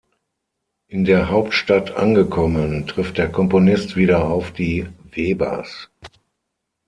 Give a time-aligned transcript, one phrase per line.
[0.89, 5.91] In der Hauptstadt angekommen, trifft der Komponist wieder auf die Webers.